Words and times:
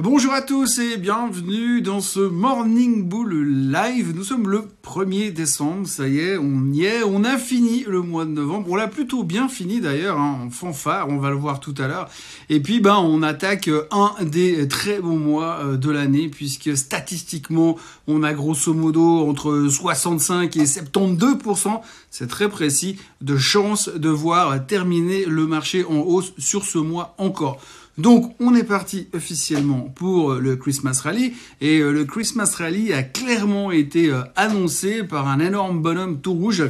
Bonjour 0.00 0.32
à 0.32 0.40
tous 0.40 0.78
et 0.78 0.96
bienvenue 0.96 1.82
dans 1.82 2.00
ce 2.00 2.20
Morning 2.20 3.06
Bull 3.06 3.70
Live. 3.70 4.14
Nous 4.16 4.24
sommes 4.24 4.48
le 4.48 4.64
1er 4.82 5.34
décembre, 5.34 5.86
ça 5.86 6.08
y 6.08 6.18
est, 6.18 6.38
on 6.38 6.72
y 6.72 6.86
est, 6.86 7.02
on 7.02 7.24
a 7.24 7.36
fini 7.36 7.84
le 7.86 8.00
mois 8.00 8.24
de 8.24 8.30
novembre. 8.30 8.68
On 8.70 8.74
l'a 8.74 8.88
plutôt 8.88 9.22
bien 9.22 9.50
fini 9.50 9.82
d'ailleurs, 9.82 10.18
hein, 10.18 10.38
en 10.46 10.50
fanfare, 10.50 11.10
on 11.10 11.18
va 11.18 11.28
le 11.28 11.36
voir 11.36 11.60
tout 11.60 11.74
à 11.76 11.88
l'heure. 11.88 12.08
Et 12.48 12.60
puis 12.60 12.80
ben 12.80 12.96
on 12.96 13.22
attaque 13.22 13.68
un 13.90 14.14
des 14.24 14.66
très 14.66 14.98
bons 14.98 15.18
mois 15.18 15.58
euh, 15.58 15.76
de 15.76 15.90
l'année 15.90 16.30
puisque 16.30 16.74
statistiquement 16.74 17.76
on 18.06 18.22
a 18.22 18.32
grosso 18.32 18.72
modo 18.72 19.28
entre 19.28 19.66
65 19.68 20.56
et 20.56 20.64
72%, 20.64 21.82
c'est 22.10 22.28
très 22.28 22.48
précis, 22.48 22.96
de 23.20 23.36
chance 23.36 23.90
de 23.90 24.08
voir 24.08 24.66
terminer 24.66 25.26
le 25.26 25.46
marché 25.46 25.84
en 25.84 25.98
hausse 25.98 26.32
sur 26.38 26.64
ce 26.64 26.78
mois 26.78 27.14
encore. 27.18 27.60
Donc 27.98 28.34
on 28.40 28.54
est 28.54 28.64
parti 28.64 29.08
officiellement 29.12 29.92
pour 29.94 30.34
le 30.34 30.56
Christmas 30.56 31.00
Rally 31.04 31.34
et 31.60 31.80
euh, 31.80 31.92
le 31.92 32.06
Christmas 32.06 32.54
Rally 32.56 32.92
a 32.92 33.02
clairement 33.02 33.70
été 33.70 34.08
euh, 34.08 34.22
annoncé 34.34 35.04
par 35.04 35.28
un 35.28 35.40
énorme 35.40 35.82
bonhomme 35.82 36.20
tout 36.20 36.32
rouge 36.32 36.64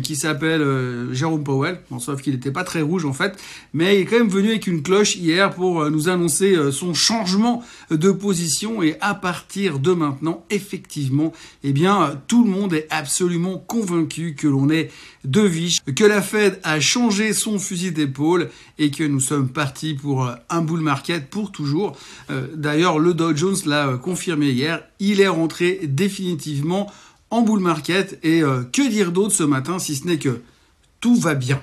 qui 0.00 0.16
s'appelle 0.16 0.62
euh, 0.62 1.12
Jérôme 1.12 1.44
Powell, 1.44 1.80
bon, 1.90 1.98
sauf 1.98 2.22
qu'il 2.22 2.32
n'était 2.32 2.50
pas 2.50 2.64
très 2.64 2.80
rouge 2.80 3.04
en 3.04 3.12
fait, 3.12 3.36
mais 3.74 3.96
il 3.96 4.02
est 4.02 4.04
quand 4.06 4.18
même 4.18 4.28
venu 4.28 4.48
avec 4.48 4.66
une 4.66 4.82
cloche 4.82 5.16
hier 5.16 5.50
pour 5.50 5.82
euh, 5.82 5.90
nous 5.90 6.08
annoncer 6.08 6.54
euh, 6.54 6.72
son 6.72 6.94
changement 6.94 7.62
de 7.90 8.10
position. 8.10 8.82
Et 8.82 8.96
à 9.00 9.14
partir 9.14 9.78
de 9.78 9.92
maintenant, 9.92 10.44
effectivement, 10.50 11.32
eh 11.62 11.72
bien, 11.72 12.20
tout 12.26 12.44
le 12.44 12.50
monde 12.50 12.72
est 12.72 12.86
absolument 12.90 13.58
convaincu 13.58 14.34
que 14.34 14.48
l'on 14.48 14.70
est 14.70 14.90
de 15.24 15.42
viche, 15.42 15.78
que 15.94 16.04
la 16.04 16.22
Fed 16.22 16.58
a 16.62 16.80
changé 16.80 17.32
son 17.32 17.58
fusil 17.58 17.92
d'épaule 17.92 18.48
et 18.78 18.90
que 18.90 19.04
nous 19.04 19.20
sommes 19.20 19.48
partis 19.48 19.94
pour 19.94 20.28
un 20.48 20.62
bull 20.62 20.80
market 20.80 21.28
pour 21.28 21.52
toujours. 21.52 21.96
D'ailleurs, 22.54 22.98
le 22.98 23.14
Dow 23.14 23.36
Jones 23.36 23.56
l'a 23.66 23.98
confirmé 23.98 24.50
hier, 24.50 24.82
il 24.98 25.20
est 25.20 25.28
rentré 25.28 25.80
définitivement 25.84 26.90
en 27.32 27.42
bull 27.42 27.60
market. 27.60 28.20
Et 28.22 28.42
euh, 28.42 28.62
que 28.62 28.88
dire 28.88 29.10
d'autre 29.10 29.34
ce 29.34 29.42
matin 29.42 29.80
si 29.80 29.96
ce 29.96 30.06
n'est 30.06 30.18
que 30.18 30.42
tout 31.00 31.16
va 31.16 31.34
bien. 31.34 31.60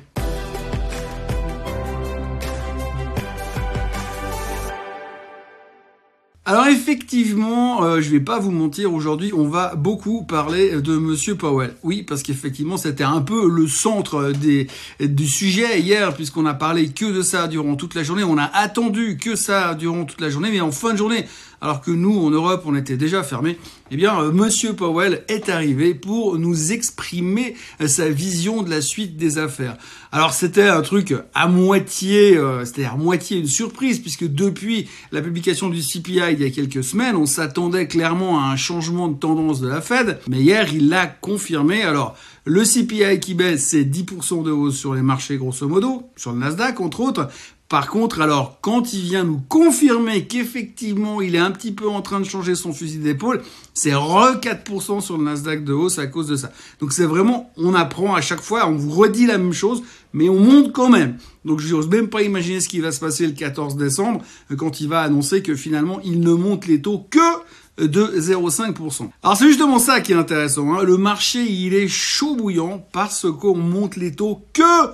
Alors 6.49 6.65
effectivement, 6.65 7.83
euh, 7.83 8.01
je 8.01 8.09
vais 8.09 8.19
pas 8.19 8.39
vous 8.39 8.49
mentir, 8.49 8.91
aujourd'hui 8.91 9.31
on 9.35 9.47
va 9.47 9.75
beaucoup 9.75 10.23
parler 10.23 10.81
de 10.81 10.97
Monsieur 10.97 11.35
Powell. 11.35 11.75
Oui, 11.83 12.01
parce 12.01 12.23
qu'effectivement 12.23 12.75
c'était 12.75 13.03
un 13.03 13.21
peu 13.21 13.47
le 13.47 13.67
centre 13.67 14.31
des, 14.31 14.65
du 14.99 15.27
sujet 15.27 15.79
hier, 15.79 16.15
puisqu'on 16.15 16.47
a 16.47 16.55
parlé 16.55 16.89
que 16.89 17.05
de 17.05 17.21
ça 17.21 17.47
durant 17.47 17.75
toute 17.75 17.93
la 17.93 18.01
journée. 18.01 18.23
On 18.23 18.39
a 18.39 18.45
attendu 18.45 19.19
que 19.21 19.35
ça 19.35 19.75
durant 19.75 20.05
toute 20.05 20.21
la 20.21 20.31
journée, 20.31 20.49
mais 20.51 20.59
en 20.59 20.71
fin 20.71 20.93
de 20.93 20.97
journée, 20.97 21.25
alors 21.61 21.81
que 21.81 21.91
nous, 21.91 22.17
en 22.17 22.31
Europe, 22.31 22.63
on 22.65 22.75
était 22.75 22.97
déjà 22.97 23.21
fermés, 23.21 23.59
eh 23.91 23.97
bien, 23.97 24.19
euh, 24.21 24.31
Monsieur 24.31 24.73
Powell 24.73 25.23
est 25.27 25.49
arrivé 25.49 25.95
pour 25.95 26.37
nous 26.37 26.71
exprimer 26.71 27.55
euh, 27.81 27.87
sa 27.87 28.09
vision 28.09 28.61
de 28.61 28.69
la 28.69 28.81
suite 28.81 29.17
des 29.17 29.37
affaires. 29.37 29.77
Alors, 30.11 30.33
c'était 30.33 30.67
un 30.67 30.81
truc 30.81 31.15
à 31.33 31.47
moitié, 31.47 32.37
euh, 32.37 32.65
c'était 32.65 32.85
à 32.85 32.95
moitié 32.95 33.39
une 33.39 33.47
surprise, 33.47 33.99
puisque 33.99 34.27
depuis 34.27 34.87
la 35.11 35.21
publication 35.21 35.69
du 35.69 35.81
CPI 35.81 36.33
il 36.33 36.41
y 36.41 36.45
a 36.45 36.49
quelques 36.51 36.83
semaines, 36.83 37.15
on 37.15 37.25
s'attendait 37.25 37.87
clairement 37.87 38.39
à 38.39 38.51
un 38.51 38.55
changement 38.55 39.07
de 39.07 39.17
tendance 39.17 39.59
de 39.59 39.67
la 39.67 39.81
Fed, 39.81 40.19
mais 40.27 40.39
hier, 40.41 40.71
il 40.73 40.89
l'a 40.89 41.07
confirmé. 41.07 41.81
Alors, 41.81 42.15
le 42.45 42.63
CPI 42.63 43.19
qui 43.19 43.33
baisse, 43.33 43.67
c'est 43.67 43.83
10% 43.83 44.43
de 44.43 44.51
hausse 44.51 44.77
sur 44.77 44.93
les 44.93 45.01
marchés, 45.01 45.37
grosso 45.37 45.67
modo, 45.67 46.03
sur 46.15 46.31
le 46.31 46.39
Nasdaq, 46.39 46.79
entre 46.79 47.01
autres. 47.01 47.29
Par 47.69 47.87
contre, 47.87 48.19
alors, 48.19 48.57
quand 48.61 48.93
il 48.93 49.01
vient 49.01 49.23
nous 49.23 49.41
confirmer 49.47 50.25
qu'effectivement, 50.25 51.21
il 51.21 51.35
est 51.35 51.39
un 51.39 51.51
petit 51.51 51.71
peu 51.71 51.87
en 51.87 52.01
train 52.01 52.19
de 52.19 52.25
changer 52.25 52.55
son 52.55 52.73
fusil 52.73 52.97
d'épaule, 52.97 53.43
c'est 53.75 53.93
re 53.93 54.39
4% 54.41 55.01
sur 55.01 55.19
le 55.19 55.23
Nasdaq 55.23 55.63
de 55.63 55.73
hausse 55.73 55.99
à 55.99 56.07
cause 56.07 56.25
de 56.25 56.35
ça. 56.35 56.51
Donc 56.81 56.93
c'est 56.93 57.05
vraiment, 57.05 57.51
on 57.57 57.75
apprend 57.75 58.15
à 58.15 58.21
chaque 58.21 58.41
fois, 58.41 58.67
on 58.67 58.75
vous 58.75 58.89
redit 58.89 59.27
la 59.27 59.37
même 59.37 59.53
chose, 59.53 59.83
mais 60.13 60.29
on 60.29 60.39
monte 60.39 60.73
quand 60.73 60.89
même. 60.89 61.17
Donc 61.45 61.59
je 61.59 61.75
n'ose 61.75 61.87
même 61.89 62.09
pas 62.09 62.23
imaginer 62.23 62.59
ce 62.59 62.67
qui 62.67 62.79
va 62.79 62.91
se 62.91 62.99
passer 62.99 63.27
le 63.27 63.33
14 63.33 63.75
décembre, 63.75 64.23
quand 64.57 64.81
il 64.81 64.89
va 64.89 65.01
annoncer 65.01 65.43
que 65.43 65.53
finalement, 65.55 65.99
il 66.03 66.21
ne 66.21 66.33
monte 66.33 66.65
les 66.65 66.81
taux 66.81 67.05
que 67.11 67.85
de 67.85 68.03
0,5%. 68.19 69.09
Alors 69.21 69.37
c'est 69.37 69.47
justement 69.47 69.77
ça 69.77 70.01
qui 70.01 70.13
est 70.13 70.15
intéressant. 70.15 70.73
Hein. 70.73 70.83
Le 70.83 70.97
marché, 70.97 71.43
il 71.43 71.75
est 71.75 71.87
chaud 71.87 72.35
bouillant 72.35 72.83
parce 72.91 73.27
qu'on 73.31 73.57
monte 73.57 73.95
les 73.95 74.15
taux 74.15 74.41
que 74.53 74.63
euh, 74.63 74.87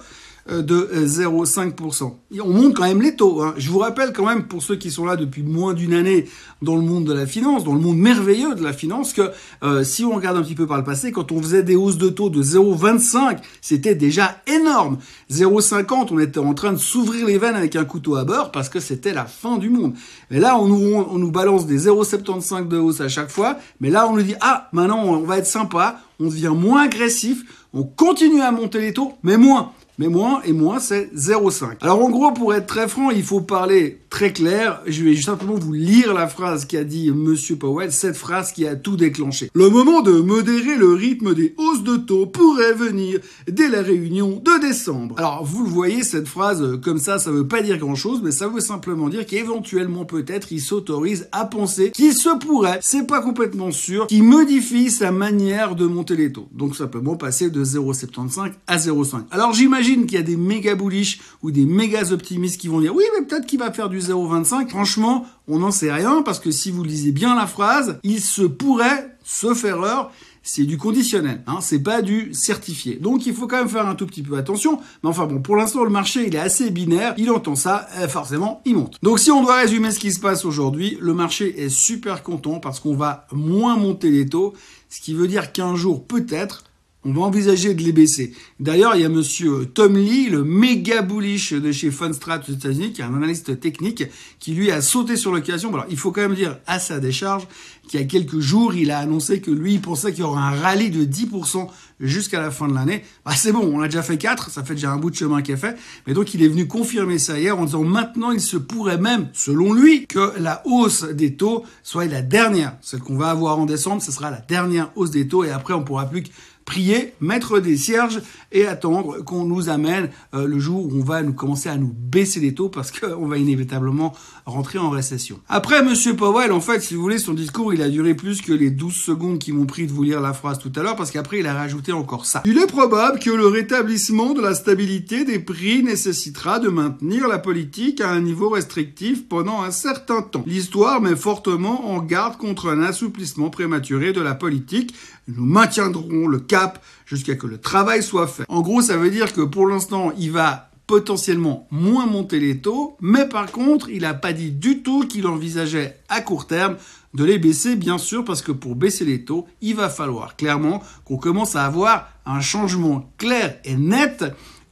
de 0.48 0.90
0,5%. 0.94 2.14
On 2.44 2.50
monte 2.50 2.76
quand 2.76 2.84
même 2.84 3.02
les 3.02 3.16
taux. 3.16 3.42
Hein. 3.42 3.56
Je 3.58 3.72
vous 3.72 3.80
rappelle 3.80 4.14
quand 4.14 4.28
même, 4.28 4.48
pour 4.48 4.62
ceux 4.62 4.76
qui 4.76 4.92
sont 4.92 5.06
là 5.06 5.16
depuis 5.16 5.42
moins 5.42 5.74
d'une 5.74 5.94
année 5.94 6.28
dans 6.62 6.76
le 6.76 6.84
monde 6.84 7.06
de 7.06 7.14
la 7.14 7.26
finance, 7.26 7.64
dans 7.64 7.74
le 7.74 7.80
monde 7.80 7.98
merveilleux 7.98 8.54
de 8.54 8.64
la 8.64 8.72
finance, 8.72 9.14
que 9.14 9.32
euh, 9.64 9.84
si 9.84 10.06
on 10.06 10.14
regarde 10.14 10.38
un 10.38 10.44
petit 10.44 10.54
peu 10.54 10.68
par 10.68 10.78
le 10.78 10.84
passé, 10.84 11.12
quand 11.12 11.32
on 11.32 11.42
faisait 11.42 11.64
des 11.64 11.76
hausses 11.76 11.98
de 11.98 12.10
taux 12.10 12.30
de 12.30 12.44
0,25, 12.44 13.40
c'était 13.60 13.96
déjà 13.96 14.40
énorme. 14.46 15.00
0,50, 15.32 16.10
on 16.12 16.20
était 16.20 16.40
en 16.40 16.54
train 16.54 16.74
de 16.74 16.78
s'ouvrir 16.78 17.26
les 17.26 17.40
veines 17.40 17.56
avec 17.56 17.76
un 17.76 17.86
couteau 17.86 18.16
à 18.16 18.24
beurre 18.24 18.52
parce 18.52 18.70
que 18.70 18.80
c'était 18.80 19.14
la 19.14 19.26
fin 19.26 19.58
du 19.58 19.72
monde. 19.72 19.94
Mais 20.30 20.40
là, 20.40 20.60
on 20.60 20.68
nous, 20.68 20.94
on 20.96 21.18
nous 21.18 21.32
balance 21.32 21.66
des 21.66 21.88
0,75 21.88 22.68
de 22.68 22.78
hausse 22.78 23.02
à 23.02 23.10
chaque 23.10 23.30
fois. 23.30 23.58
Mais 23.80 23.90
là, 23.90 24.08
on 24.08 24.16
nous 24.16 24.22
dit, 24.22 24.36
ah, 24.42 24.70
maintenant, 24.74 25.04
on 25.06 25.22
va 25.22 25.40
être 25.40 25.48
sympa, 25.48 26.00
on 26.20 26.26
devient 26.26 26.54
moins 26.56 26.84
agressif, 26.84 27.44
on 27.74 27.84
continue 27.84 28.42
à 28.42 28.52
monter 28.52 28.80
les 28.80 28.94
taux, 28.94 29.14
mais 29.24 29.38
moins. 29.38 29.72
Mais 29.98 30.08
moins 30.08 30.42
et 30.44 30.52
moins, 30.52 30.80
c'est 30.80 31.10
0,5. 31.16 31.78
Alors 31.82 32.04
en 32.04 32.10
gros, 32.10 32.32
pour 32.32 32.54
être 32.54 32.68
très 32.68 32.88
franc, 32.88 33.12
il 33.12 33.24
faut 33.24 33.42
parler 33.42 34.00
très 34.10 34.34
clair. 34.34 34.82
Je 34.88 35.04
vais 35.04 35.16
simplement 35.16 35.56
vous 35.56 35.74
lire 35.74 36.14
la 36.14 36.28
phrase 36.28 36.66
qu'a 36.66 36.84
dit 36.84 37.12
Monsieur 37.12 37.56
Powell, 37.56 37.92
cette 37.92 38.18
phrase 38.18 38.52
qui 38.52 38.68
a 38.68 38.76
tout 38.76 38.98
déclenché. 38.98 39.50
Le 39.54 39.70
moment 39.70 40.02
de 40.02 40.14
modérer 40.14 40.76
le 40.76 40.94
rythme 40.94 41.34
des 41.34 41.54
hausses 41.58 41.84
de 41.84 41.98
taux 41.98 42.26
pourrait 42.26 42.74
venir 42.74 43.20
dès 43.48 43.70
la 43.70 43.82
réunion 43.82 44.42
de 44.44 44.62
décembre. 44.62 45.16
Alors 45.18 45.46
vous 45.46 45.64
le 45.64 45.70
voyez, 45.70 46.04
cette 46.04 46.28
phrase 46.28 46.62
euh, 46.62 46.78
comme 46.78 46.98
ça, 46.98 47.20
ça 47.20 47.32
veut 47.32 47.48
pas 47.48 47.62
dire 47.62 47.78
grand 47.78 47.96
chose, 47.96 48.22
mais 48.24 48.32
ça 48.32 48.48
veut 48.48 48.62
simplement 48.62 49.10
dire 49.10 49.26
qu'éventuellement 49.26 50.06
peut-être 50.06 50.52
il 50.52 50.62
s'autorise 50.62 51.28
à 51.32 51.46
penser 51.46 51.92
qu'il 51.92 52.14
se 52.14 52.38
pourrait, 52.38 52.80
c'est 52.82 53.08
pas 53.08 53.22
complètement 53.22 53.72
sûr, 53.72 54.08
qu'il 54.08 54.24
modifie 54.24 54.92
sa 54.92 55.12
manière 55.12 55.76
de 55.76 55.86
monter 55.86 56.16
les 56.16 56.32
taux. 56.32 56.48
Donc 56.54 56.76
simplement 56.76 57.16
passer 57.16 57.50
de 57.50 57.64
0,75 57.64 58.52
à 58.68 58.78
0,5. 58.78 59.24
Alors 59.32 59.54
j'imagine 59.54 59.85
qu'il 59.86 60.14
y 60.14 60.18
a 60.18 60.24
des 60.24 60.38
méga 60.38 60.76
bullish 60.76 61.20
ou 61.42 61.52
des 61.52 61.66
méga 61.66 62.12
optimistes 62.12 62.60
qui 62.60 62.68
vont 62.68 62.82
dire 62.82 62.96
oui, 62.96 63.04
mais 63.18 63.26
peut-être 63.26 63.46
qu'il 63.46 63.60
va 63.60 63.72
faire 63.72 63.90
du 63.90 64.00
0,25. 64.00 64.70
Franchement, 64.70 65.26
on 65.48 65.60
n'en 65.60 65.72
sait 65.72 65.92
rien 65.92 66.22
parce 66.24 66.40
que 66.40 66.52
si 66.52 66.72
vous 66.72 66.84
lisez 66.84 67.12
bien 67.12 67.36
la 67.36 67.48
phrase, 67.48 68.00
il 68.04 68.20
se 68.20 68.42
pourrait, 68.42 69.16
sauf 69.24 69.64
erreur, 69.64 70.12
c'est 70.48 70.64
du 70.64 70.78
conditionnel, 70.78 71.42
hein, 71.48 71.58
c'est 71.60 71.82
pas 71.82 72.04
du 72.04 72.32
certifié. 72.34 72.96
Donc 72.96 73.26
il 73.26 73.34
faut 73.34 73.48
quand 73.48 73.58
même 73.58 73.68
faire 73.68 73.88
un 73.88 73.96
tout 73.96 74.06
petit 74.06 74.22
peu 74.22 74.38
attention. 74.38 74.80
Mais 75.04 75.10
enfin 75.10 75.26
bon, 75.26 75.42
pour 75.42 75.56
l'instant 75.56 75.84
le 75.84 75.90
marché 75.90 76.26
il 76.28 76.36
est 76.36 76.40
assez 76.40 76.70
binaire, 76.70 77.16
il 77.18 77.32
entend 77.32 77.56
ça, 77.56 77.88
forcément 78.08 78.62
il 78.64 78.76
monte. 78.76 78.98
Donc 79.02 79.20
si 79.20 79.32
on 79.32 79.42
doit 79.42 79.58
résumer 79.58 79.90
ce 79.92 80.00
qui 80.00 80.14
se 80.14 80.20
passe 80.20 80.46
aujourd'hui, 80.46 80.98
le 81.02 81.16
marché 81.16 81.64
est 81.64 81.70
super 81.70 82.22
content 82.22 82.60
parce 82.60 82.80
qu'on 82.80 82.96
va 82.96 83.26
moins 83.32 83.76
monter 83.76 84.12
les 84.12 84.28
taux, 84.28 84.54
ce 84.90 85.02
qui 85.02 85.16
veut 85.16 85.28
dire 85.28 85.52
qu'un 85.52 85.76
jour 85.76 86.06
peut-être 86.06 86.64
on 87.06 87.14
va 87.14 87.22
envisager 87.22 87.76
de 87.76 87.84
les 87.84 87.92
baisser. 87.92 88.34
D'ailleurs, 88.60 88.96
il 88.96 89.02
y 89.02 89.06
a 89.06 89.10
monsieur 89.10 89.68
Tom 89.68 89.96
Lee, 89.96 90.28
le 90.30 90.44
méga 90.44 91.04
bullish 91.04 91.54
de 91.54 91.72
chez 91.72 91.92
Fundstrat 91.92 92.42
aux 92.50 92.52
États-Unis, 92.52 92.94
qui 92.94 93.02
est 93.02 93.06
un 93.06 93.16
analyste 93.16 93.60
technique, 93.60 94.04
qui 94.40 94.54
lui 94.54 94.72
a 94.72 94.82
sauté 94.82 95.16
sur 95.16 95.32
l'occasion. 95.32 95.72
Alors, 95.74 95.86
il 95.90 95.98
faut 95.98 96.12
quand 96.12 96.22
même 96.22 96.34
dire 96.34 96.58
à 96.66 96.80
sa 96.80 97.00
décharge 97.00 97.48
qu'il 97.88 98.00
y 98.00 98.04
a 98.04 98.06
quelques 98.08 98.40
jours, 98.40 98.74
il 98.74 98.90
a 98.90 98.98
annoncé 98.98 99.40
que 99.40 99.52
lui, 99.52 99.76
il 99.76 99.82
pensait 99.82 100.12
qu'il 100.12 100.22
y 100.22 100.24
aurait 100.24 100.42
un 100.42 100.50
rallye 100.50 100.90
de 100.90 101.06
10% 101.06 101.68
jusqu'à 102.00 102.42
la 102.42 102.50
fin 102.50 102.68
de 102.68 102.74
l'année. 102.74 103.04
Bah, 103.24 103.34
c'est 103.36 103.52
bon, 103.52 103.62
on 103.62 103.82
a 103.82 103.88
déjà 103.88 104.02
fait 104.02 104.18
4, 104.18 104.50
ça 104.50 104.64
fait 104.64 104.74
déjà 104.74 104.92
un 104.92 104.98
bout 104.98 105.12
de 105.12 105.16
chemin 105.16 105.44
qui 105.44 105.52
est 105.52 105.58
fait. 105.58 105.78
Mais 106.08 106.14
donc, 106.14 106.34
il 106.34 106.42
est 106.42 106.48
venu 106.48 106.68
confirmer 106.68 107.20
ça 107.20 107.40
hier 107.40 107.58
en 107.58 107.66
disant 107.66 107.84
maintenant, 107.84 108.32
il 108.32 108.42
se 108.42 108.58
pourrait 108.58 108.98
même, 108.98 109.30
selon 109.34 109.74
lui, 109.74 110.08
que 110.08 110.34
la 110.40 110.64
hausse 110.66 111.04
des 111.04 111.36
taux 111.36 111.64
soit 111.84 112.06
la 112.06 112.24
dernière. 112.24 112.76
Celle 112.82 113.02
qu'on 113.02 113.18
va 113.18 113.30
avoir 113.30 113.60
en 113.60 113.68
décembre, 113.68 114.02
ce 114.02 114.12
sera 114.12 114.32
la 114.32 114.42
dernière 114.42 114.92
hausse 114.96 115.12
des 115.12 115.28
taux 115.28 115.44
et 115.44 115.52
après, 115.52 115.76
on 115.76 115.84
pourra 115.84 116.10
plus 116.10 116.24
que 116.24 116.30
prier, 116.66 117.14
mettre 117.22 117.60
des 117.60 117.78
cierges 117.78 118.22
et 118.52 118.66
attendre 118.66 119.24
qu'on 119.24 119.46
nous 119.46 119.70
amène 119.70 120.10
euh, 120.34 120.48
le 120.48 120.60
jour 120.60 120.86
où 120.86 121.00
on 121.00 121.04
va 121.04 121.22
nous 121.22 121.34
commencer 121.34 121.70
à 121.70 121.78
nous 121.78 121.94
baisser 121.96 122.40
les 122.40 122.54
taux 122.54 122.70
parce 122.70 122.92
qu'on 122.92 123.28
va 123.28 123.38
inévitablement 123.38 124.14
rentrer 124.46 124.80
en 124.80 124.90
récession. 124.90 125.40
Après, 125.48 125.84
Monsieur 125.84 126.16
Powell, 126.16 126.52
en 126.52 126.62
fait, 126.62 126.82
si 126.82 126.96
vous 126.96 127.02
voulez, 127.02 127.20
son 127.20 127.34
discours, 127.34 127.74
il 127.74 127.82
a 127.82 127.90
duré 127.90 128.16
plus 128.16 128.42
que 128.42 128.52
les 128.52 128.72
12 128.72 128.94
secondes 128.94 129.40
qui 129.40 129.52
m'ont 129.52 129.66
pris 129.66 129.86
de 129.86 129.92
vous 129.92 130.04
lire 130.04 130.22
la 130.22 130.34
phrase 130.34 130.60
tout 130.60 130.72
à 130.76 130.82
l'heure 130.82 130.96
parce 130.96 131.12
qu'après, 131.12 131.40
il 131.40 131.48
a 131.48 131.54
rajouté 131.54 131.92
encore 131.92 132.26
ça. 132.26 132.42
Il 132.46 132.58
est 132.58 132.68
probable 132.68 133.20
que 133.20 133.30
le 133.30 133.48
rétablissement 133.48 134.34
de 134.34 134.42
la 134.42 134.56
stabilité 134.56 135.24
des 135.24 135.40
prix 135.40 135.84
nécessitera 135.84 136.60
de 136.60 136.70
maintenir 136.70 137.28
la 137.28 137.38
politique 137.38 138.02
à 138.02 138.10
un 138.10 138.22
niveau 138.22 138.50
restrictif 138.50 139.28
pendant 139.28 139.62
un 139.62 139.72
certain 139.72 140.22
temps. 140.22 140.44
L'histoire 140.48 141.02
met 141.02 141.16
fortement 141.16 141.92
en 141.92 142.02
garde 142.02 142.38
contre 142.38 142.70
un 142.70 142.82
assouplissement 142.82 143.50
prématuré 143.50 144.14
de 144.14 144.22
la 144.22 144.36
politique. 144.36 144.94
Nous 145.28 145.46
maintiendrons 145.46 146.28
le 146.28 146.40
cap 146.56 146.80
jusqu'à 147.06 147.36
que 147.36 147.48
le 147.48 147.58
travail 147.58 148.02
soit 148.02 148.28
fait. 148.28 148.46
En 148.48 148.62
gros, 148.62 148.82
ça 148.82 148.96
veut 148.96 149.10
dire 149.10 149.34
que 149.34 149.42
pour 149.42 149.68
l'instant, 149.68 150.14
il 150.18 150.32
va 150.32 150.70
potentiellement 150.88 151.68
moins 151.70 152.06
monter 152.06 152.40
les 152.40 152.60
taux, 152.60 152.96
mais 153.02 153.28
par 153.28 153.52
contre, 153.52 153.90
il 153.90 154.04
n'a 154.04 154.14
pas 154.14 154.32
dit 154.32 154.52
du 154.52 154.82
tout 154.82 155.06
qu'il 155.08 155.28
envisageait 155.28 156.00
à 156.08 156.22
court 156.22 156.48
terme 156.48 156.78
de 157.14 157.26
les 157.26 157.40
baisser, 157.40 157.76
bien 157.76 157.98
sûr, 157.98 158.24
parce 158.24 158.42
que 158.42 158.52
pour 158.52 158.76
baisser 158.76 159.04
les 159.04 159.26
taux, 159.26 159.48
il 159.62 159.76
va 159.76 159.90
falloir 159.90 160.38
clairement 160.38 160.82
qu'on 161.04 161.18
commence 161.18 161.56
à 161.56 161.66
avoir 161.66 162.10
un 162.26 162.40
changement 162.40 163.12
clair 163.18 163.58
et 163.66 163.76
net 163.76 164.24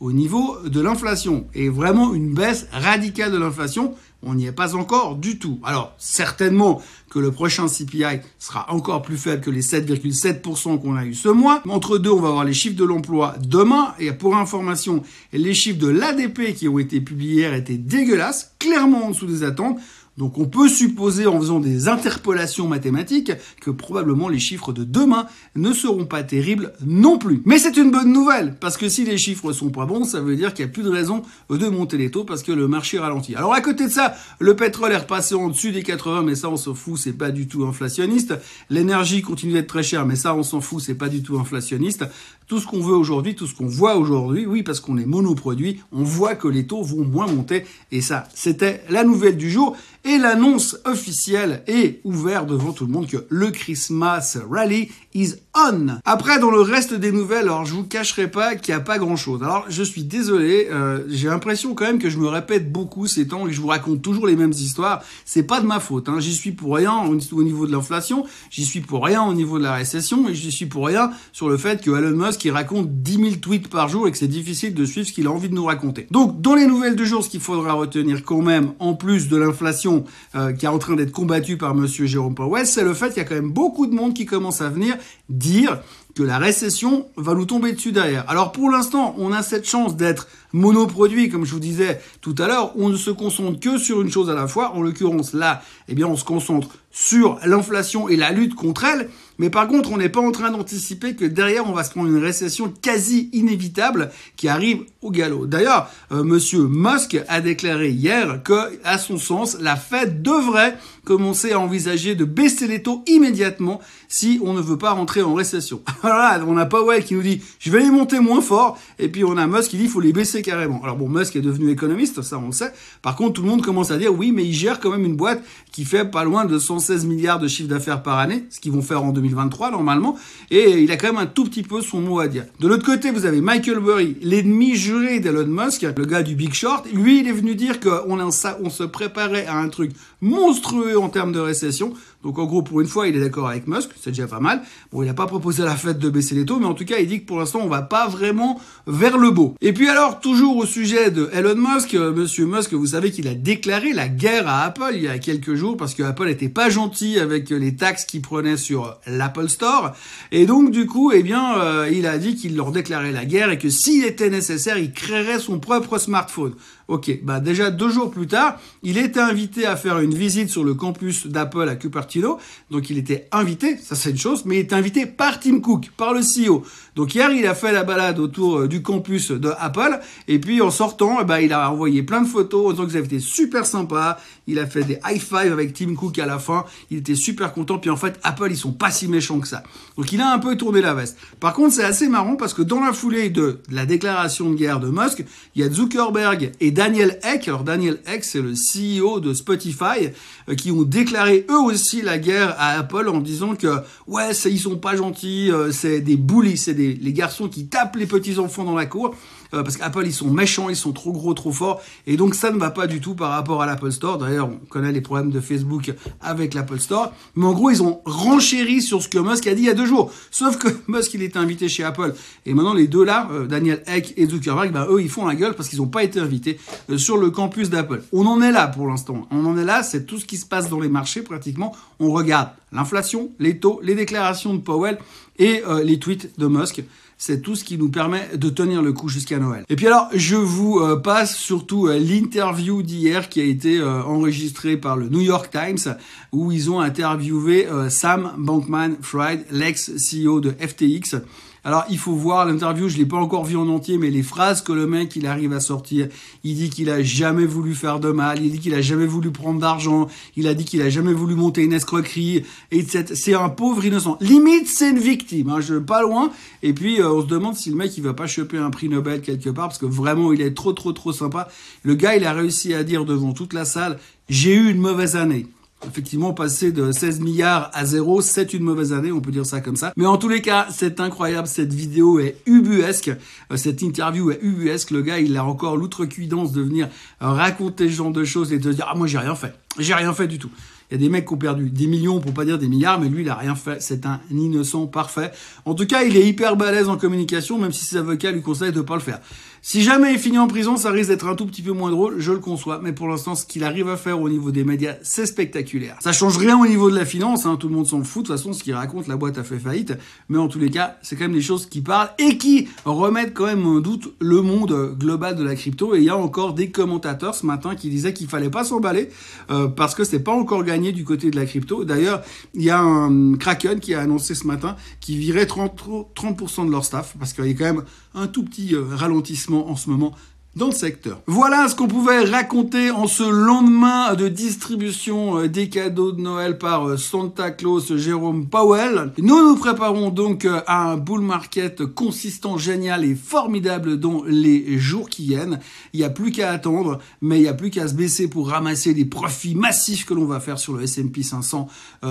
au 0.04 0.12
niveau 0.12 0.58
de 0.66 0.82
l'inflation 0.82 1.48
et 1.56 1.70
vraiment 1.70 2.14
une 2.14 2.34
baisse 2.34 2.68
radicale 2.74 3.32
de 3.32 3.38
l'inflation. 3.38 3.96
On 4.22 4.36
n'y 4.36 4.46
est 4.46 4.52
pas 4.52 4.76
encore 4.76 5.16
du 5.16 5.40
tout. 5.40 5.60
Alors 5.64 5.94
certainement 5.98 6.82
que 7.10 7.20
le 7.20 7.32
prochain 7.32 7.68
CPI 7.68 8.20
sera 8.38 8.70
encore 8.74 9.02
plus 9.02 9.16
faible 9.18 9.42
que 9.42 9.50
les 9.50 9.62
7,7% 9.62 10.82
qu'on 10.82 10.98
a 10.98 11.06
eu 11.06 11.14
ce 11.14 11.30
mois. 11.30 11.64
Entre 11.70 11.98
deux, 12.00 12.10
on 12.10 12.20
va 12.20 12.30
avoir 12.30 12.44
les 12.44 12.54
chiffres 12.54 12.76
de 12.76 12.84
l'emploi 12.84 13.36
demain. 13.40 13.94
Et 13.98 14.12
pour 14.12 14.36
information, 14.36 15.04
les 15.32 15.54
chiffres 15.54 15.80
de 15.80 15.88
l'ADP 15.88 16.54
qui 16.54 16.68
ont 16.68 16.80
été 16.80 17.00
publiés 17.00 17.44
hier 17.44 17.54
étaient 17.54 17.78
dégueulasses, 17.78 18.56
clairement 18.60 19.06
en 19.06 19.12
dessous 19.12 19.26
des 19.26 19.44
attentes. 19.44 19.80
Donc 20.18 20.38
on 20.38 20.45
peut 20.45 20.68
supposer 20.68 21.25
en 21.25 21.39
faisant 21.39 21.60
des 21.60 21.88
interpolations 21.88 22.68
mathématiques 22.68 23.31
que 23.60 23.71
probablement 23.71 24.30
les 24.30 24.38
chiffres 24.38 24.71
de 24.71 24.83
demain 24.83 25.25
ne 25.56 25.74
seront 25.74 26.06
pas 26.06 26.21
terribles 26.21 26.74
non 26.86 27.18
plus. 27.18 27.42
Mais 27.45 27.57
c'est 27.57 27.77
une 27.77 27.89
bonne 27.89 28.13
nouvelle 28.13 28.56
parce 28.60 28.77
que 28.77 28.89
si 28.89 29.06
les 29.06 29.18
chiffres 29.18 29.51
sont 29.54 29.71
pas 29.71 29.86
bons, 29.86 30.04
ça 30.04 30.21
veut 30.21 30.36
dire 30.36 30.54
qu'il 30.54 30.65
n'y 30.65 30.71
a 30.71 30.74
plus 30.74 30.83
de 30.83 30.89
raison 30.89 31.24
de 31.50 31.68
monter 31.68 31.98
les 31.98 32.12
taux 32.12 32.25
parce 32.25 32.44
que 32.44 32.51
le 32.51 32.68
marché 32.68 33.00
ralentit. 33.00 33.36
Alors 33.36 33.54
à 33.54 33.62
côté 33.62 33.88
de 33.88 33.92
ça, 33.92 34.15
le 34.39 34.56
pétrole 34.56 34.92
est 34.92 34.98
repassé 34.98 35.33
en 35.33 35.50
dessus 35.50 35.71
des 35.71 35.81
80 35.81 36.21
mais 36.21 36.36
ça 36.36 36.50
on 36.50 36.57
s'en 36.57 36.75
fout, 36.75 37.00
c'est 37.00 37.13
pas 37.13 37.31
du 37.31 37.48
tout 37.48 37.66
inflationniste. 37.66 38.36
L'énergie 38.69 39.24
continue 39.24 39.54
d'être 39.54 39.68
très 39.68 39.83
chère 39.83 40.06
mais 40.06 40.16
ça 40.16 40.36
on 40.36 40.44
s'en 40.44 40.62
fout, 40.62 40.81
c'est 40.81 40.95
pas 40.95 41.09
du 41.09 41.24
tout 41.24 41.39
inflationniste. 41.39 42.06
Tout 42.48 42.60
ce 42.60 42.68
qu'on 42.68 42.81
veut 42.81 42.95
aujourd'hui, 42.95 43.36
tout 43.36 43.48
ce 43.48 43.56
qu'on 43.56 43.68
voit 43.68 43.95
aujourd'hui, 43.95 44.45
oui 44.45 44.63
parce 44.63 44.80
qu'on 44.80 44.98
est 44.98 45.06
monoproduit, 45.06 45.81
on 45.92 46.04
voit 46.04 46.36
que 46.36 46.48
les 46.48 46.66
taux 46.68 46.84
vont 46.84 47.04
moins 47.06 47.28
monter 47.28 47.66
et 47.92 48.01
ça 48.01 48.28
c'était 48.34 48.84
la 48.90 49.04
nouvelle 49.04 49.38
du 49.38 49.50
jour. 49.50 49.75
Et 50.06 50.18
l'annonce 50.18 50.78
officielle 50.84 51.63
est 51.66 52.01
ouverte 52.04 52.48
devant 52.48 52.74
tout 52.74 52.86
le 52.86 52.92
monde 52.92 53.07
que 53.07 53.25
le 53.30 53.51
Christmas 53.51 54.38
Rally 54.51 54.92
is 55.13 55.36
on. 55.56 55.88
Après, 56.04 56.40
dans 56.40 56.51
le 56.51 56.60
reste 56.60 56.94
des 56.94 57.13
nouvelles, 57.13 57.44
alors 57.44 57.66
je 57.66 57.74
vous 57.74 57.86
cacherai 57.86 58.30
pas 58.30 58.56
qu'il 58.56 58.74
n'y 58.74 58.81
a 58.81 58.84
pas 58.84 58.98
grand 58.98 59.16
chose. 59.16 59.42
Alors, 59.44 59.63
je 59.69 59.81
suis 59.81 60.04
désolé, 60.04 60.68
euh, 60.69 61.06
j'ai 61.07 61.30
l'impression 61.30 61.74
quand 61.74 61.86
même 61.86 62.00
que 62.00 62.10
je 62.10 62.18
me 62.18 62.28
répète 62.28 62.69
beaucoup 62.69 63.07
ces 63.07 63.30
temps 63.30 63.45
et 63.45 63.51
que 63.51 63.56
je 63.56 63.62
vous 63.62 63.68
raconte 63.68 64.01
toujours 64.01 64.28
les 64.28 64.36
mêmes 64.36 64.51
histoires. 64.51 65.04
C'est 65.24 65.44
pas 65.44 65.62
de 65.62 65.68
ma 65.68 65.80
faute, 65.80 66.10
hein. 66.10 66.19
J'y 66.19 66.34
suis 66.34 66.51
pour 66.51 66.75
rien 66.75 66.94
au 67.04 67.44
niveau 67.44 67.66
de 67.66 67.72
l'inflation, 67.72 68.25
j'y 68.50 68.66
suis 68.66 68.81
pour 68.81 69.06
rien 69.06 69.24
au 69.24 69.34
niveau 69.34 69.57
de 69.57 69.63
la 69.63 69.74
récession 69.74 70.28
et 70.28 70.36
j'y 70.36 70.51
suis 70.51 70.66
pour 70.66 70.88
rien 70.88 71.12
sur 71.31 71.48
le 71.48 71.56
fait 71.56 71.81
que 71.81 71.92
Elon 71.92 72.25
Musk 72.25 72.32
il 72.44 72.51
raconte 72.51 73.01
10 73.01 73.13
000 73.13 73.35
tweets 73.41 73.68
par 73.68 73.88
jour 73.88 74.07
et 74.07 74.12
que 74.12 74.18
c'est 74.18 74.27
difficile 74.27 74.74
de 74.74 74.85
suivre 74.85 75.07
ce 75.07 75.13
qu'il 75.13 75.27
a 75.27 75.31
envie 75.31 75.50
de 75.50 75.56
nous 75.56 75.65
raconter. 75.65 76.07
Donc, 76.12 76.41
dans 76.41 76.56
les 76.56 76.65
nouvelles 76.65 76.95
du 76.95 77.06
jour, 77.06 77.24
ce 77.24 77.30
qu'il 77.30 77.39
faudra 77.39 77.74
retenir 77.74 78.24
quand 78.24 78.41
même, 78.41 78.74
en 78.80 78.94
plus 78.94 79.30
de 79.30 79.38
l'inflation 79.38 80.03
euh, 80.35 80.53
qui 80.53 80.65
est 80.65 80.69
en 80.69 80.80
train 80.80 80.95
d'être 80.95 81.12
combattu 81.12 81.57
par 81.57 81.75
Monsieur 81.75 82.06
Jérôme 82.06 82.35
Powell, 82.35 82.65
c'est 82.65 82.83
le 82.83 82.94
fait 82.94 83.09
qu'il 83.09 83.18
y 83.18 83.21
a 83.21 83.25
quand 83.25 83.35
même 83.35 83.51
beaucoup 83.51 83.88
de 83.88 83.94
monde 83.94 84.13
qui 84.13 84.25
commence 84.25 84.62
à 84.62 84.69
venir 84.69 84.95
dire 85.30 85.80
que 86.15 86.24
la 86.24 86.38
récession 86.38 87.07
va 87.18 87.33
nous 87.33 87.45
tomber 87.45 87.71
dessus 87.71 87.91
derrière. 87.91 88.24
Alors 88.30 88.51
pour 88.51 88.69
l'instant, 88.69 89.15
on 89.18 89.31
a 89.31 89.41
cette 89.41 89.68
chance 89.68 89.95
d'être 89.95 90.27
monoproduit, 90.51 91.30
comme 91.30 91.45
je 91.45 91.51
vous 91.51 91.59
disais 91.59 92.00
tout 92.21 92.35
à 92.38 92.47
l'heure, 92.47 92.74
on 92.77 92.89
ne 92.89 92.95
se 92.95 93.09
concentre 93.09 93.59
que 93.59 93.77
sur 93.77 94.01
une 94.01 94.12
chose 94.12 94.30
à 94.30 94.35
la 94.35 94.47
fois. 94.47 94.75
En 94.75 94.81
l'occurrence, 94.81 95.33
là, 95.33 95.63
eh 95.88 95.95
bien, 95.95 96.07
on 96.07 96.15
se 96.15 96.24
concentre 96.24 96.69
sur 96.91 97.39
l'inflation 97.45 98.07
et 98.07 98.15
la 98.15 98.31
lutte 98.31 98.53
contre 98.53 98.85
elle. 98.85 99.09
Mais 99.38 99.50
par 99.50 99.68
contre, 99.68 99.91
on 99.91 99.97
n'est 99.97 100.09
pas 100.09 100.21
en 100.21 100.31
train 100.31 100.51
d'anticiper 100.51 101.15
que 101.15 101.25
derrière, 101.25 101.68
on 101.68 101.74
va 101.74 101.83
se 101.83 101.91
prendre 101.91 102.09
une 102.09 102.24
récession 102.24 102.74
quasi 102.81 103.30
inévitable 103.33 104.12
qui 104.35 104.47
arrive 104.47 104.81
au 105.01 105.12
galop. 105.12 105.45
D'ailleurs, 105.45 105.89
euh, 106.12 106.24
Monsieur 106.24 106.68
Musk 106.68 107.18
a 107.27 107.41
déclaré 107.41 107.89
hier 107.89 108.41
que, 108.44 108.80
à 108.83 108.97
son 108.97 109.18
sens, 109.18 109.57
la 109.59 109.75
Fed 109.75 110.21
devrait 110.21 110.77
commencer 111.06 111.51
à 111.51 111.59
envisager 111.59 112.15
de 112.15 112.25
baisser 112.25 112.68
les 112.68 112.81
taux 112.81 113.03
immédiatement 113.07 113.81
si 114.07 114.39
on 114.44 114.53
ne 114.53 114.62
veut 114.62 114.77
pas 114.77 114.91
rentrer 114.91 115.21
en 115.21 115.33
récession. 115.33 115.81
voilà, 116.01 116.44
on 116.47 116.56
a 116.57 116.65
Powell 116.65 117.03
qui 117.03 117.15
nous 117.15 117.21
dit 117.21 117.41
je 117.59 117.71
vais 117.71 117.80
les 117.80 117.91
monter 117.91 118.19
moins 118.19 118.41
fort, 118.41 118.80
et 119.00 119.09
puis 119.09 119.24
on 119.24 119.38
a 119.38 119.47
Musk 119.47 119.71
qui 119.71 119.77
dit 119.77 119.83
il 119.83 119.89
faut 119.89 120.00
les 120.00 120.13
baisser 120.13 120.41
carrément. 120.41 120.81
Alors 120.83 120.95
bon, 120.95 121.09
Musk 121.09 121.35
est 121.35 121.41
devenu 121.41 121.69
économiste, 121.71 122.21
ça 122.21 122.38
on 122.38 122.47
le 122.47 122.51
sait. 122.51 122.71
Par 123.01 123.15
contre, 123.15 123.33
tout 123.33 123.41
le 123.41 123.50
monde 123.50 123.63
commence 123.63 123.91
à 123.91 123.97
dire 123.97 124.13
oui, 124.13 124.31
mais 124.31 124.45
il 124.45 124.53
gère 124.53 124.80
quand 124.80 124.91
même 124.91 125.06
une 125.06 125.15
boîte 125.15 125.44
qui 125.71 125.85
fait 125.85 126.06
pas 126.06 126.24
loin 126.24 126.45
de 126.45 126.57
116 126.57 127.06
milliards 127.06 127.39
de 127.39 127.47
chiffre 127.47 127.69
d'affaires 127.69 128.03
par 128.03 128.19
année, 128.19 128.45
ce 128.50 128.59
qu'ils 128.59 128.71
vont 128.71 128.81
faire 128.81 129.03
en 129.03 129.12
2023 129.24 129.72
normalement, 129.72 130.18
et 130.52 130.81
il 130.81 130.92
a 130.92 130.98
quand 130.98 131.08
même 131.08 131.18
un 131.18 131.25
tout 131.25 131.46
petit 131.46 131.64
peu 131.64 131.81
son 131.81 132.02
mot 132.02 132.20
à 132.20 132.28
dire. 132.28 132.46
De 132.60 132.68
l'autre 132.68 132.86
côté, 132.86 133.12
vous 133.12 133.25
avez 133.25 133.42
Michael 133.42 133.80
Burry, 133.80 134.18
l'ennemi 134.22 134.75
juré 134.75 135.20
d'Elon 135.20 135.48
Musk, 135.48 135.81
le 135.81 136.06
gars 136.06 136.24
du 136.24 136.36
Big 136.36 136.54
Short. 136.54 136.86
Lui, 136.92 137.22
il 137.22 137.28
est 137.28 137.34
venu 137.34 137.56
dire 137.56 137.80
qu'on 137.80 138.20
on 138.20 138.70
se 138.70 138.84
préparait 138.84 139.46
à 139.46 139.58
un 139.58 139.70
truc 139.70 139.92
monstrueux 140.22 141.00
en 141.00 141.10
termes 141.10 141.31
de 141.31 141.40
récession. 141.40 141.94
Donc 142.24 142.40
en 142.40 142.46
gros, 142.46 142.62
pour 142.62 142.80
une 142.80 142.88
fois, 142.88 143.08
il 143.08 143.16
est 143.16 143.20
d'accord 143.20 143.50
avec 143.50 143.68
Musk, 143.68 143.90
c'est 144.02 144.12
déjà 144.12 144.28
pas 144.28 144.40
mal. 144.40 144.62
Bon, 144.92 145.04
il 145.04 145.08
n'a 145.08 145.14
pas 145.14 145.25
proposé 145.25 145.62
à 145.62 145.66
la 145.66 145.75
fête 145.75 146.00
de 146.00 146.10
baisser 146.10 146.36
les 146.36 146.46
taux, 146.46 146.58
mais 146.58 146.66
en 146.66 146.74
tout 146.74 146.86
cas, 146.86 146.98
il 147.00 147.08
dit 147.08 147.22
que 147.22 147.25
pour 147.25 147.40
l'instant, 147.40 147.60
on 147.62 147.68
va 147.68 147.81
pas 147.81 148.08
vraiment 148.08 148.62
vers 148.88 149.18
le 149.18 149.30
beau. 149.31 149.56
Et 149.62 149.74
puis 149.74 149.90
alors, 149.90 150.22
toujours 150.22 150.56
au 150.58 150.66
sujet 150.66 151.12
de 151.12 151.30
Elon 151.34 151.56
Musk, 151.56 151.94
euh, 151.96 152.14
Monsieur 152.14 152.46
Musk, 152.46 152.74
vous 152.74 152.88
savez 152.88 153.12
qu'il 153.12 153.28
a 153.28 153.34
déclaré 153.34 153.92
la 153.92 154.08
guerre 154.08 154.48
à 154.48 154.64
Apple 154.64 154.92
il 154.96 155.04
y 155.04 155.08
a 155.08 155.20
quelques 155.20 155.56
jours 155.56 155.75
parce 155.75 155.94
que 155.94 156.04
Apple 156.04 156.30
était 156.30 156.50
pas 156.50 156.70
gentil 156.70 157.20
avec 157.20 157.50
les 157.50 157.75
taxes 157.75 158.06
qu'il 158.06 158.22
prenait 158.22 158.58
sur 158.58 158.98
l'Apple 159.06 159.50
Store. 159.50 159.92
Et 160.31 160.46
donc 160.46 160.72
du 160.72 160.86
coup, 160.86 161.12
eh 161.12 161.24
bien, 161.24 161.60
euh, 161.60 161.90
il 161.92 162.06
a 162.08 162.18
dit 162.18 162.36
qu'il 162.36 162.56
leur 162.56 162.72
déclarait 162.72 163.12
la 163.12 163.26
guerre 163.26 163.52
et 163.52 163.58
que 163.58 163.69
s'il 163.69 164.06
était 164.06 164.30
nécessaire, 164.30 164.78
il 164.78 164.94
créerait 164.94 165.40
son 165.40 165.60
propre 165.60 165.98
smartphone. 165.98 166.54
Ok, 166.88 167.19
bah 167.24 167.39
déjà 167.39 167.71
deux 167.71 167.89
jours 167.89 168.12
plus 168.12 168.27
tard, 168.27 168.59
il 168.81 168.97
était 168.97 169.19
invité 169.19 169.65
à 169.65 169.75
faire 169.75 170.00
une 170.00 170.13
visite 170.13 170.50
sur 170.50 170.63
le 170.63 170.74
campus 170.74 171.27
d'Apple 171.27 171.68
à 171.69 171.75
Cupertino. 171.75 172.39
Donc 172.71 172.89
il 172.89 172.97
était 172.97 173.27
invité, 173.31 173.77
ça 173.77 173.95
c'est 173.95 174.12
une 174.12 174.18
chose, 174.18 174.44
mais 174.45 174.57
il 174.57 174.59
était 174.59 174.75
invité 174.75 175.06
par 175.06 175.39
Tim 175.39 175.59
Cook, 175.59 175.91
par 175.95 176.13
le 176.13 176.19
CEO. 176.19 176.63
Donc 176.95 177.15
hier, 177.15 177.31
il 177.31 177.47
a 177.47 177.56
fait 177.56 177.71
la 177.71 177.83
balade 177.83 178.19
autour 178.19 178.59
euh, 178.59 178.68
du 178.68 178.81
campus 178.81 179.31
de 179.31 179.51
Apple. 179.59 180.00
Et 180.27 180.39
puis 180.39 180.62
en 180.62 180.69
sortant, 180.69 181.24
bah, 181.24 181.41
il 181.41 181.51
a 181.51 181.71
envoyé 181.71 182.03
plein 182.03 182.21
de 182.21 182.27
photos 182.27 182.68
en 182.68 182.71
disant 182.71 182.85
que 182.85 182.91
ça 182.91 182.97
avait 183.00 183.07
été 183.07 183.19
super 183.19 183.65
sympa. 183.65 184.19
Il 184.45 184.59
a 184.59 184.68
fait 184.68 184.83
des 184.83 185.00
high 185.06 185.19
five 185.19 185.51
avec 185.51 185.74
Tim 185.74 185.95
Cook 185.95 186.19
à 186.19 186.25
la 186.25 186.38
fin. 186.38 186.65
Il 186.91 186.97
était 186.97 187.15
super 187.15 187.53
content. 187.53 187.80
Puis 187.80 187.89
en 187.89 187.95
fait, 187.95 188.19
Apple, 188.24 188.47
ils 188.51 188.57
sont 188.57 188.74
pas 188.74 188.91
si 188.91 189.07
méchants 189.07 189.39
que 189.39 189.47
ça. 189.47 189.63
Donc 189.97 190.12
il 190.12 190.21
a 190.21 190.31
un 190.31 190.39
peu 190.39 190.56
tourné 190.56 190.81
la 190.81 190.94
veste. 190.94 191.18
Par 191.39 191.53
contre, 191.53 191.74
c'est 191.74 191.83
assez 191.83 192.07
marrant 192.07 192.35
parce 192.35 192.53
que 192.53 192.62
dans 192.62 192.80
la 192.80 192.94
foulée 192.94 193.30
de 193.30 193.59
la 193.71 193.85
déclaration 193.85 194.51
de 194.51 194.56
guerre 194.56 194.80
de 194.80 194.89
Musk, 194.89 195.25
il 195.56 195.63
y 195.63 195.65
a 195.65 195.71
Zuckerberg 195.71 196.51
et 196.59 196.71
Daniel 196.74 197.20
Eck, 197.24 197.48
alors 197.48 197.64
Daniel 197.64 198.00
Eck, 198.06 198.24
c'est 198.24 198.42
le 198.42 198.54
CEO 198.54 199.20
de 199.20 199.34
Spotify, 199.34 200.10
euh, 200.50 200.56
qui 200.56 200.72
ont 200.72 200.84
déclaré 200.84 201.46
eux 201.50 201.60
aussi 201.60 202.02
la 202.02 202.18
guerre 202.18 202.56
à 202.58 202.78
Apple 202.80 203.08
en 203.08 203.20
disant 203.20 203.56
que 203.56 203.81
ouais, 204.07 204.31
ils 204.45 204.59
sont 204.59 204.78
pas 204.78 204.95
gentils, 204.95 205.52
euh, 205.52 205.71
c'est 205.71 206.02
des 206.02 206.18
bullies, 206.18 206.57
c'est 206.57 206.74
les 206.74 207.14
garçons 207.14 207.47
qui 207.47 207.68
tapent 207.68 207.95
les 207.95 208.07
petits 208.07 208.40
enfants 208.40 208.64
dans 208.64 208.76
la 208.76 208.86
cour. 208.86 209.16
Euh, 209.54 209.64
parce 209.64 209.78
qu'Apple, 209.78 210.04
ils 210.06 210.14
sont 210.14 210.30
méchants, 210.30 210.69
ils 210.69 210.76
sont 210.76 210.92
trop 210.92 211.12
gros, 211.12 211.33
trop 211.33 211.52
forts, 211.52 211.81
et 212.07 212.18
donc 212.18 212.36
ça 212.36 212.52
ne 212.52 212.57
va 212.57 212.72
pas 212.72 212.88
du 212.88 213.00
tout 213.00 213.14
par 213.14 213.30
rapport 213.31 213.62
à 213.62 213.66
l'Apple 213.66 213.92
Store. 213.92 214.18
D'ailleurs, 214.18 214.50
on 214.50 214.66
connaît 214.68 214.92
les 214.92 215.02
problèmes 215.02 215.30
de 215.30 215.40
Facebook 215.40 215.94
avec 216.22 216.54
l'Apple 216.54 216.80
Store, 216.80 217.14
mais 217.36 217.45
en 217.45 217.54
gros, 217.54 217.69
ils 217.69 217.83
ont 217.83 218.02
renchéri 218.06 218.81
sur 218.81 219.02
ce 219.02 219.10
que 219.10 219.19
Musk 219.19 219.45
a 219.48 219.54
dit 219.54 219.64
il 219.64 219.68
y 219.68 219.69
a 219.69 219.74
deux 219.74 219.86
jours. 219.86 220.12
Sauf 220.31 220.57
que 220.57 220.68
Musk, 220.88 221.14
il 221.14 221.22
était 221.22 221.38
invité 221.38 221.69
chez 221.69 221.83
Apple, 221.83 222.14
et 222.45 222.54
maintenant 222.54 222.74
les 222.74 222.88
deux 222.88 223.04
là, 223.04 223.30
euh, 223.31 223.45
Daniel 223.45 223.83
Eck 223.88 224.14
et 224.18 224.28
Zuckerberg, 224.28 224.72
ben, 224.72 224.88
eux, 224.90 225.02
ils 225.02 225.10
font 225.10 225.28
la 225.28 225.36
gueule 225.36 225.54
parce 225.54 225.69
qu'ils 225.69 225.80
n'ont 225.80 225.88
pas 225.88 226.04
été 226.04 226.19
invités 226.19 226.60
euh, 226.90 226.98
sur 226.98 227.18
le 227.18 227.30
campus 227.30 227.69
d'Apple. 227.69 228.02
On 228.12 228.26
en 228.26 228.42
est 228.42 228.52
là 228.52 228.68
pour 228.68 228.88
l'instant. 228.88 229.28
On 229.31 229.45
en 229.45 229.57
est 229.57 229.66
là, 229.66 229.83
c'est 229.83 230.06
tout 230.06 230.18
ce 230.18 230.26
qui 230.26 230.38
se 230.38 230.45
passe 230.45 230.69
dans 230.69 230.80
les 230.80 230.90
marchés 230.90 231.22
pratiquement. 231.22 231.76
On 232.00 232.12
regarde 232.12 232.50
l'inflation, 232.72 233.31
les 233.40 233.60
taux, 233.60 233.80
les 233.83 233.94
déclarations 233.94 234.54
de 234.54 234.60
Powell 234.60 234.98
et 235.38 235.62
les 235.83 236.00
tweets 236.00 236.38
de 236.40 236.48
Musk 236.48 236.83
c'est 237.25 237.42
tout 237.42 237.56
ce 237.56 237.63
qui 237.63 237.77
nous 237.77 237.87
permet 237.87 238.35
de 238.35 238.49
tenir 238.49 238.81
le 238.81 238.92
coup 238.92 239.07
jusqu'à 239.07 239.39
Noël. 239.39 239.63
Et 239.69 239.77
puis 239.77 239.87
alors, 239.87 240.09
je 240.13 240.35
vous 240.35 240.80
euh, 240.80 240.97
passe 240.97 241.37
surtout 241.37 241.87
euh, 241.87 241.97
l'interview 241.97 242.83
d'hier 242.83 243.30
qui 243.30 243.39
a 243.39 243.45
été 243.45 243.80
euh, 243.80 244.03
enregistrée 244.03 244.75
par 244.75 244.97
le 244.97 245.07
New 245.07 245.21
York 245.21 245.49
Times 245.49 245.95
où 246.33 246.51
ils 246.51 246.69
ont 246.69 246.81
interviewé 246.81 247.65
Sam 247.87 248.33
Bankman-Fried, 248.37 249.45
l'ex-CEO 249.51 250.42
de 250.42 250.49
FTX. 250.51 251.21
Alors, 251.66 251.86
il 251.90 251.98
faut 251.98 252.12
voir 252.12 252.46
l'interview, 252.46 252.90
je 252.90 252.98
l'ai 252.98 253.06
pas 253.06 253.18
encore 253.18 253.46
vu 253.46 253.56
en 253.56 253.70
entier, 253.70 253.98
mais 253.98 254.10
les 254.10 254.22
phrases 254.22 254.62
que 254.62 254.74
le 254.74 254.86
mec, 254.86 255.16
il 255.16 255.26
arrive 255.26 255.54
à 255.54 255.62
sortir, 255.62 256.10
il 256.44 256.56
dit 256.56 256.70
qu'il 256.70 256.90
a 256.90 257.02
jamais 257.02 257.46
voulu 257.46 257.74
faire 257.74 258.02
de 258.02 258.12
mal, 258.12 258.44
il 258.44 258.52
dit 258.52 258.60
qu'il 258.60 258.74
a 258.74 258.82
jamais 258.82 259.06
voulu 259.06 259.32
prendre 259.32 259.62
d'argent, 259.62 260.08
il 260.36 260.48
a 260.48 260.56
dit 260.56 260.66
qu'il 260.66 260.82
a 260.82 260.90
jamais 260.90 261.14
voulu 261.14 261.36
monter 261.36 261.64
une 261.64 261.72
escroquerie, 261.72 262.44
etc. 262.72 263.14
C'est 263.16 263.34
un 263.34 263.48
pauvre 263.48 263.86
innocent. 263.86 264.18
Limite, 264.20 264.68
c'est 264.68 264.90
une 264.90 265.00
victime, 265.00 265.50
hein, 265.50 265.62
je, 265.62 265.76
pas 265.76 266.02
loin. 266.02 266.32
Et 266.64 266.74
puis, 266.74 267.00
euh, 267.00 267.14
on 267.14 267.22
se 267.22 267.28
demande 267.28 267.56
si 267.56 267.70
le 267.70 267.78
mec, 267.78 267.98
il 267.98 268.04
va 268.04 268.14
pas 268.14 268.28
choper 268.28 268.58
un 268.58 268.70
prix 268.70 268.90
Nobel 268.90 269.22
quelque 269.22 269.50
part, 269.50 269.70
parce 269.70 269.80
que 269.80 269.86
vraiment, 269.86 270.34
il 270.34 270.42
est 270.42 270.54
trop, 270.54 270.74
trop, 270.74 270.92
trop 270.92 271.14
sympa. 271.14 271.48
Le 271.84 271.96
gars, 271.96 272.18
il 272.18 272.26
a 272.26 272.34
réussi 272.34 272.74
à 272.74 272.84
dire 272.84 273.06
devant 273.06 273.32
toute 273.32 273.54
la 273.54 273.64
salle, 273.64 274.00
j'ai 274.28 274.54
eu 274.54 274.70
une 274.70 274.82
mauvaise 274.82 275.16
année. 275.16 275.48
Effectivement, 275.87 276.33
passer 276.33 276.71
de 276.71 276.92
16 276.92 277.19
milliards 277.19 277.69
à 277.73 277.85
zéro, 277.85 278.21
c'est 278.21 278.54
une 278.54 278.63
mauvaise 278.63 278.94
année, 278.94 279.11
on 279.11 279.21
peut 279.21 279.31
dire 279.31 279.45
ça 279.45 279.61
comme 279.61 279.75
ça. 279.75 279.94
Mais 279.97 280.06
en 280.06 280.18
tous 280.18 280.30
les 280.30 280.42
cas, 280.42 280.68
c'est 280.71 280.99
incroyable, 280.99 281.47
cette 281.47 281.73
vidéo 281.73 282.19
est 282.19 282.37
ubuesque, 282.45 283.11
euh, 283.52 283.57
cette 283.57 283.81
interview 283.81 284.31
est 284.31 284.40
ubuesque. 284.42 284.92
Le 284.92 285.02
gars, 285.02 285.19
il 285.19 285.37
a 285.37 285.45
encore 285.45 285.78
l'outrecuidance 285.78 286.52
de 286.52 286.61
venir 286.61 286.90
euh, 287.21 287.28
raconter 287.28 287.90
ce 287.90 287.94
genre 287.94 288.11
de 288.11 288.23
choses 288.23 288.54
et 288.54 288.59
de 288.59 288.71
dire, 288.71 288.87
ah, 288.90 288.95
moi, 288.95 289.07
j'ai 289.07 289.19
rien 289.19 289.35
fait. 289.35 289.54
J'ai 289.80 289.94
rien 289.94 290.13
fait 290.13 290.28
du 290.28 290.40
tout. 290.40 290.49
Il 290.92 290.95
y 290.95 290.97
a 290.97 290.99
des 290.99 291.09
mecs 291.09 291.25
qui 291.25 291.33
ont 291.33 291.37
perdu 291.37 291.69
des 291.69 291.87
millions, 291.87 292.19
pour 292.19 292.33
pas 292.33 292.45
dire 292.45 292.59
des 292.59 292.68
milliards, 292.68 292.99
mais 292.99 293.09
lui, 293.09 293.23
il 293.23 293.30
a 293.30 293.35
rien 293.35 293.56
fait. 293.56 293.81
C'est 293.81 294.06
un 294.06 294.19
innocent 294.30 294.85
parfait. 294.85 295.31
En 295.66 295.73
tout 295.73 295.87
cas, 295.87 296.04
il 296.04 296.16
est 296.16 296.28
hyper 296.28 296.56
balèze 296.56 296.87
en 296.87 296.97
communication, 296.97 297.57
même 297.57 297.71
si 297.71 297.83
ses 297.85 297.97
avocats 297.97 298.31
lui 298.31 298.42
conseillent 298.42 298.73
de 298.73 298.81
pas 298.81 298.94
le 298.95 299.02
faire. 299.02 299.19
Si 299.66 299.82
jamais 299.82 300.12
il 300.12 300.20
finit 300.20 300.40
en 300.40 300.48
prison, 300.48 300.76
ça 300.76 300.92
risque 300.92 301.08
d'être 301.08 301.26
un 301.26 301.36
tout 301.36 301.46
petit 301.46 301.62
peu 301.62 301.72
moins 301.72 301.90
drôle, 301.90 302.20
je 302.20 302.34
le 302.34 302.40
conçois. 302.40 302.82
Mais 302.84 302.92
pour 302.92 303.08
l'instant, 303.08 303.34
ce 303.34 303.46
qu'il 303.46 303.64
arrive 303.64 303.88
à 303.88 303.96
faire 303.96 304.20
au 304.20 304.28
niveau 304.28 304.52
des 304.52 304.66
médias, 304.66 304.96
c'est 305.04 305.26
spectaculaire. 305.26 305.96
Ça 306.02 306.12
change 306.12 306.38
rien 306.38 306.60
au 306.60 306.68
niveau 306.68 306.92
de 306.92 306.96
la 306.98 307.06
finance, 307.06 307.46
hein, 307.46 307.56
tout 307.56 307.70
le 307.70 307.76
monde 307.76 307.88
s'en 307.88 308.04
fout. 308.04 308.24
De 308.24 308.28
toute 308.28 308.36
façon, 308.36 308.52
ce 308.52 308.62
qu'il 308.62 308.74
raconte, 308.74 309.08
la 309.08 309.16
boîte 309.16 309.38
a 309.38 309.44
fait 309.46 309.58
faillite. 309.58 309.94
Mais 310.28 310.38
en 310.38 310.50
tous 310.50 310.60
les 310.60 310.70
cas, 310.70 310.98
c'est 311.02 311.16
quand 311.16 311.24
même 311.24 311.34
des 311.34 311.42
choses 311.42 311.66
qui 311.66 311.80
parlent 311.80 312.10
et 312.20 312.38
qui 312.38 312.68
remettent 312.84 313.34
quand 313.34 313.46
même 313.46 313.66
en 313.66 313.80
doute 313.80 314.14
le 314.20 314.42
monde 314.42 314.98
global 315.00 315.38
de 315.38 315.46
la 315.46 315.56
crypto. 315.56 315.96
Et 315.96 316.00
il 316.00 316.04
y 316.04 316.10
a 316.10 316.18
encore 316.18 316.54
des 316.56 316.70
commentateurs 316.70 317.34
ce 317.34 317.46
matin 317.46 317.76
qui 317.76 317.90
disaient 317.90 318.14
qu'il 318.14 318.28
fallait 318.28 318.50
pas 318.50 318.66
s'emballer 318.66 319.12
euh, 319.50 319.70
parce 319.70 319.96
que 319.96 320.04
c'est 320.04 320.20
pas 320.20 320.34
encore 320.34 320.66
gagné 320.66 320.92
du 320.92 321.06
côté 321.06 321.32
de 321.32 321.38
la 321.38 321.46
crypto. 321.46 321.86
D'ailleurs, 321.86 322.22
il 322.54 322.64
y 322.64 322.70
a 322.70 322.82
un 322.82 323.36
Kraken 323.38 323.80
qui 323.80 323.94
a 323.94 324.02
annoncé 324.02 324.36
ce 324.36 324.46
matin 324.46 324.76
qu'il 325.00 325.20
virait 325.20 325.46
30%, 325.46 326.08
30 326.16 326.66
de 326.66 326.72
leur 326.72 326.84
staff 326.84 327.16
parce 327.18 327.32
qu'il 327.32 327.46
y 327.46 327.52
a 327.52 327.54
quand 327.54 327.74
même 327.74 327.84
un 328.14 328.28
tout 328.28 328.44
petit 328.44 328.76
euh, 328.76 328.84
ralentissement 328.96 329.70
en 329.70 329.76
ce 329.76 329.90
moment 329.90 330.14
dans 330.56 330.68
le 330.68 330.74
secteur. 330.74 331.22
Voilà 331.26 331.68
ce 331.68 331.76
qu'on 331.76 331.88
pouvait 331.88 332.24
raconter 332.24 332.92
en 332.92 333.07
ce 333.07 333.24
lendemain 333.24 334.14
de 334.14 334.28
distribution 334.28 335.40
euh, 335.40 335.48
des 335.48 335.69
cadeaux 335.69 336.12
de 336.12 336.22
Noël 336.22 336.57
par 336.57 336.88
euh, 336.88 336.98
Santa 336.98 337.50
Claus 337.52 337.95
Jérôme 337.95 338.48
Powell. 338.48 339.12
Nous 339.18 339.50
nous 339.50 339.56
préparons 339.56 340.10
donc 340.10 340.45
à 340.45 340.92
un 340.92 340.98
bull 340.98 341.22
market 341.22 341.86
consistant, 341.86 342.57
génial 342.57 343.04
et 343.04 343.16
formidable 343.16 344.00
dans 344.00 344.24
les 344.26 344.78
jours 344.78 345.10
qui 345.10 345.24
viennent. 345.24 345.60
Il 345.94 346.00
n'y 346.00 346.06
a 346.06 346.10
plus 346.10 346.31
qu'à 346.31 346.52
attendre, 346.52 347.00
mais 347.22 347.40
il 347.40 347.42
n'y 347.42 347.48
a 347.48 347.54
plus 347.54 347.72
qu'à 347.72 347.88
se 347.88 347.94
baisser 347.94 348.28
pour 348.28 348.50
ramasser 348.50 348.94
les 348.94 349.06
profits 349.06 349.56
massifs 349.56 350.06
que 350.06 350.14
l'on 350.14 350.26
va 350.26 350.40
faire 350.40 350.60
sur 350.60 350.74
le 350.74 350.83
S&P 350.83 351.24
500, 351.24 351.68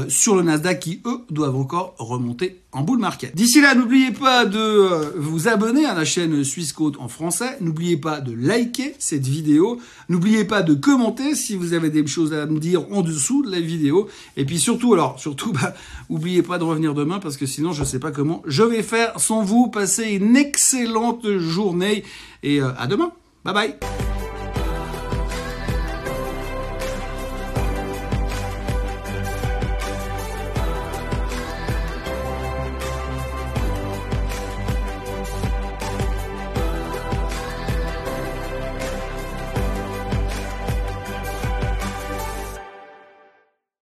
sur 0.09 0.37
le 0.37 0.43
Nasdaq 0.43 0.81
qui 0.81 1.01
eux 1.07 1.21
doivent 1.31 1.57
encore 1.57 1.95
remonter 1.99 2.63
en 2.73 2.83
bull 2.83 2.99
market. 2.99 3.35
D'ici 3.37 3.61
là, 3.61 3.75
n'oubliez 3.75 4.13
pas 4.13 4.47
de 4.47 4.59
euh, 4.59 5.13
vous 5.17 5.47
abonner 5.47 5.85
à 5.85 5.95
la 5.95 6.05
chaîne 6.05 6.43
Suisse 6.43 6.73
Côte 6.73 6.97
en 6.99 7.09
français. 7.09 7.59
N'oubliez 7.61 7.99
pas 7.99 8.21
de 8.21 8.32
liker 8.35 8.95
cette 8.99 9.27
vidéo. 9.27 9.81
N'oubliez 10.09 10.45
pas 10.45 10.63
de 10.63 10.75
commenter 10.75 11.35
si 11.35 11.57
vous 11.57 11.73
avez 11.73 11.91
des 11.91 12.07
choses 12.07 12.33
à 12.33 12.47
me 12.47 12.59
dire 12.59 12.91
en 12.93 13.03
dessous 13.03 13.43
de 13.45 13.51
la 13.51 13.61
vidéo. 13.61 14.09
Et 14.37 14.45
puis 14.45 14.59
surtout, 14.59 14.95
alors, 14.95 15.19
surtout, 15.19 15.53
bah, 15.63 15.75
n'oubliez 16.11 16.43
pas 16.43 16.59
de 16.59 16.65
revenir 16.65 16.95
demain 16.95 17.19
parce 17.19 17.37
que 17.37 17.47
sinon, 17.47 17.73
je 17.73 17.81
ne 17.81 17.87
sais 17.87 17.99
pas 17.99 18.11
comment 18.11 18.43
je 18.47 18.63
vais 18.63 18.83
faire 18.83 19.19
sans 19.19 19.43
vous. 19.43 19.69
Passez 19.69 20.11
une 20.13 20.37
excellente 20.37 21.39
journée 21.39 22.05
et 22.43 22.61
euh, 22.61 22.71
à 22.79 22.87
demain. 22.87 23.13
Bye 23.45 23.55
bye 23.55 24.02